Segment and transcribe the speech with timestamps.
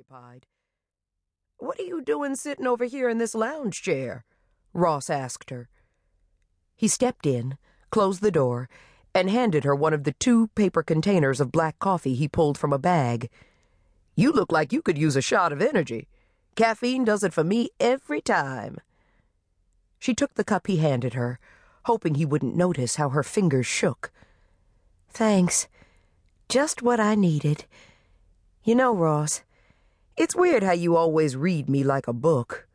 [0.00, 0.46] preoccupied.
[1.58, 4.24] What are you doing sitting over here in this lounge chair?
[4.72, 5.68] Ross asked her.
[6.76, 7.58] He stepped in,
[7.90, 8.68] closed the door,
[9.14, 12.72] and handed her one of the two paper containers of black coffee he pulled from
[12.72, 13.28] a bag.
[14.14, 16.08] You look like you could use a shot of energy.
[16.56, 18.78] Caffeine does it for me every time.
[19.98, 21.38] She took the cup he handed her,
[21.84, 24.10] hoping he wouldn't notice how her fingers shook.
[25.10, 25.68] Thanks.
[26.48, 27.66] Just what I needed.
[28.62, 29.42] You know, Ross,
[30.20, 32.68] it's weird how you always read me like a book.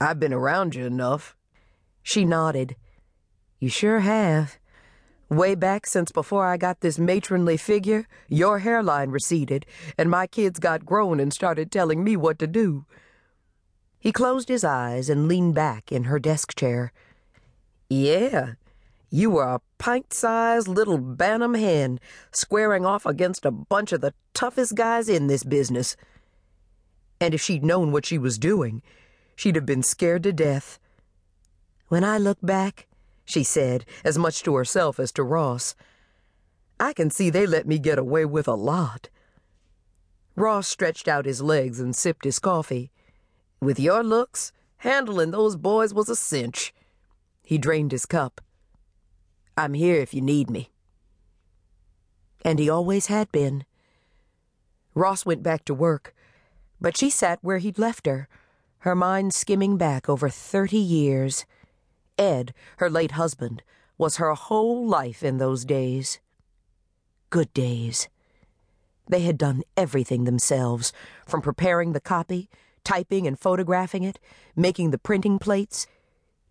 [0.00, 1.36] I've been around you enough.
[2.02, 2.74] She nodded.
[3.60, 4.58] You sure have.
[5.28, 9.66] Way back since before I got this matronly figure, your hairline receded,
[9.98, 12.86] and my kids got grown and started telling me what to do.
[13.98, 16.92] He closed his eyes and leaned back in her desk chair.
[17.90, 18.54] Yeah,
[19.14, 22.00] you were a pint sized little bantam hen
[22.32, 25.96] squaring off against a bunch of the toughest guys in this business.
[27.20, 28.82] And if she'd known what she was doing,
[29.36, 30.80] she'd have been scared to death.
[31.86, 32.88] When I look back,
[33.24, 35.76] she said, as much to herself as to Ross,
[36.80, 39.10] I can see they let me get away with a lot.
[40.34, 42.90] Ross stretched out his legs and sipped his coffee.
[43.60, 46.74] With your looks, handling those boys was a cinch.
[47.44, 48.40] He drained his cup.
[49.56, 50.70] I'm here if you need me.
[52.44, 53.64] And he always had been.
[54.94, 56.14] Ross went back to work,
[56.80, 58.28] but she sat where he'd left her,
[58.80, 61.46] her mind skimming back over thirty years.
[62.18, 63.62] Ed, her late husband,
[63.96, 66.20] was her whole life in those days.
[67.30, 68.08] Good days.
[69.08, 70.92] They had done everything themselves,
[71.26, 72.48] from preparing the copy,
[72.84, 74.18] typing and photographing it,
[74.54, 75.86] making the printing plates,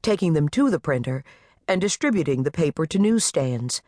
[0.02, 1.24] taking them to the printer,
[1.68, 3.82] and distributing the paper to newsstands.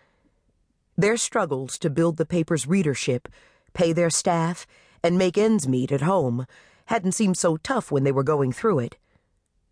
[0.98, 3.28] Their struggles to build the paper's readership,
[3.74, 4.66] pay their staff,
[5.04, 6.46] and make ends meet at home
[6.86, 8.98] hadn't seemed so tough when they were going through it.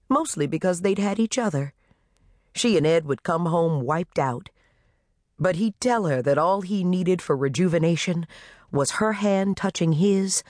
[0.09, 1.73] Mostly because they'd had each other.
[2.53, 4.49] She and Ed would come home wiped out.
[5.39, 8.27] But he'd tell her that all he needed for rejuvenation
[8.71, 10.43] was her hand touching his,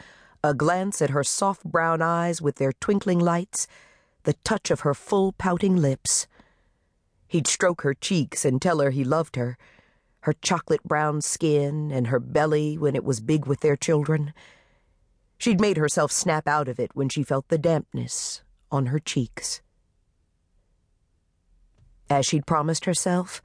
[0.44, 3.68] a glance at her soft brown eyes with their twinkling lights,
[4.24, 6.28] the touch of her full pouting lips.
[7.34, 9.58] He'd stroke her cheeks and tell her he loved her,
[10.20, 14.36] her chocolate brown skin and her belly when it was big with their children.
[15.40, 19.64] She'd made herself snap out of it when she felt the dampness on her cheeks.
[22.08, 23.42] As she'd promised herself,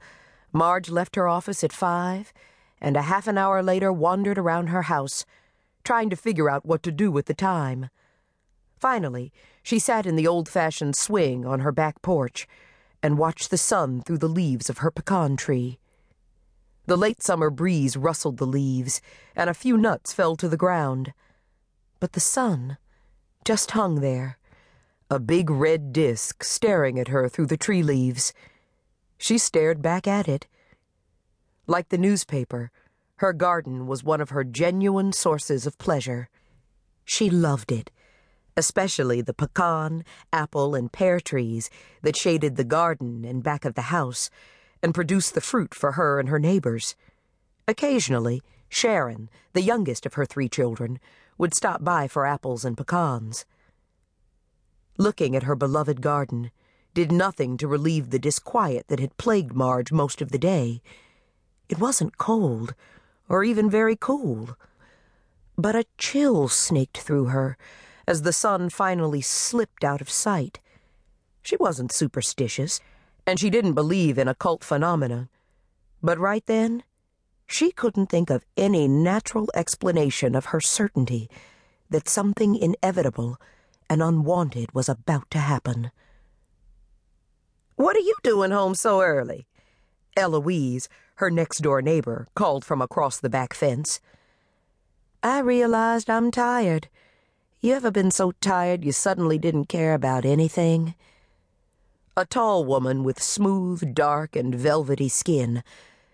[0.53, 2.31] Marge left her office at five,
[2.79, 5.25] and a half an hour later wandered around her house,
[5.83, 7.89] trying to figure out what to do with the time.
[8.77, 9.33] Finally,
[9.63, 12.47] she sat in the old fashioned swing on her back porch
[13.01, 15.79] and watched the sun through the leaves of her pecan tree.
[16.85, 19.01] The late summer breeze rustled the leaves,
[19.35, 21.13] and a few nuts fell to the ground.
[21.99, 22.77] But the sun
[23.45, 24.37] just hung there,
[25.09, 28.33] a big red disk staring at her through the tree leaves.
[29.17, 30.47] She stared back at it.
[31.67, 32.71] Like the newspaper,
[33.17, 36.29] her garden was one of her genuine sources of pleasure.
[37.05, 37.91] She loved it
[38.57, 41.69] especially the pecan, apple, and pear trees
[42.01, 44.29] that shaded the garden and back of the house
[44.81, 46.95] and produced the fruit for her and her neighbors.
[47.67, 50.99] Occasionally, Sharon, the youngest of her three children,
[51.37, 53.45] would stop by for apples and pecans.
[54.97, 56.51] Looking at her beloved garden
[56.93, 60.81] did nothing to relieve the disquiet that had plagued Marge most of the day.
[61.69, 62.73] It wasn't cold,
[63.29, 64.57] or even very cool,
[65.57, 67.57] but a chill snaked through her
[68.09, 70.59] as the sun finally slipped out of sight.
[71.43, 72.81] She wasn't superstitious,
[73.27, 75.29] and she didn't believe in occult phenomena.
[76.01, 76.81] But right then,
[77.45, 81.29] she couldn't think of any natural explanation of her certainty
[81.91, 83.37] that something inevitable
[83.87, 85.91] and unwanted was about to happen.
[87.75, 89.45] What are you doing home so early?
[90.17, 93.99] Eloise, her next door neighbor, called from across the back fence.
[95.21, 96.87] I realized I'm tired.
[97.61, 100.95] You ever been so tired you suddenly didn't care about anything?
[102.15, 105.61] A tall woman with smooth, dark, and velvety skin,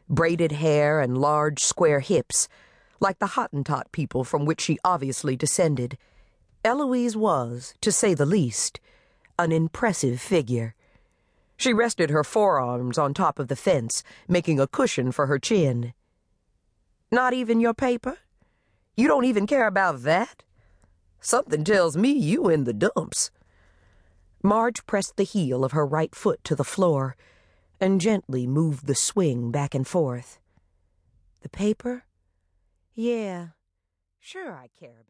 [0.10, 2.48] braided hair, and large, square hips,
[3.00, 6.00] like the Hottentot people from which she obviously descended.
[6.64, 8.80] Eloise was, to say the least,
[9.38, 10.74] an impressive figure.
[11.58, 15.94] She rested her forearms on top of the fence, making a cushion for her chin.
[17.12, 18.18] Not even your paper?
[18.98, 20.42] You don't even care about that?
[21.26, 23.32] Something tells me you in the dumps.
[24.44, 27.16] Marge pressed the heel of her right foot to the floor
[27.82, 30.38] and gently moved the swing back and forth.
[31.42, 32.04] The paper?
[32.94, 33.48] Yeah,
[34.20, 35.02] sure I care about